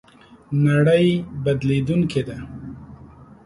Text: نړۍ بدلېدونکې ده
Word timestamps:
نړۍ 0.65 1.07
بدلېدونکې 1.43 2.21
ده 2.27 2.37